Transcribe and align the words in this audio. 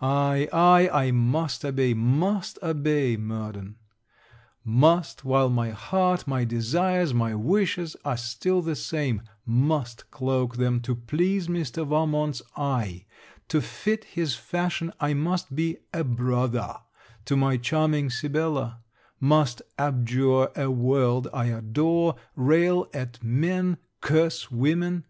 Ay, 0.00 0.48
ay, 0.52 0.88
I 0.88 1.10
must 1.10 1.64
obey, 1.64 1.94
must 1.94 2.60
obey, 2.62 3.16
Murden. 3.16 3.74
Must, 4.64 5.24
while 5.24 5.48
my 5.50 5.70
heart, 5.70 6.28
my 6.28 6.44
desires, 6.44 7.12
my 7.12 7.34
wishes, 7.34 7.96
are 8.04 8.16
still 8.16 8.62
the 8.62 8.76
same, 8.76 9.22
must 9.44 10.12
cloak 10.12 10.58
them 10.58 10.78
to 10.82 10.94
please 10.94 11.48
Mr. 11.48 11.84
Valmont's 11.84 12.40
eye; 12.56 13.04
to 13.48 13.60
fit 13.60 14.04
his 14.04 14.36
fashion 14.36 14.92
I 15.00 15.12
must 15.12 15.56
be 15.56 15.78
a 15.92 16.04
brother 16.04 16.76
to 17.24 17.36
my 17.36 17.56
charming 17.56 18.10
Sibella; 18.10 18.78
must 19.18 19.60
abjure 19.76 20.52
a 20.54 20.70
world 20.70 21.26
I 21.34 21.46
adore, 21.46 22.14
rail 22.36 22.86
at 22.94 23.20
men, 23.24 23.78
curse 24.00 24.52
women. 24.52 25.04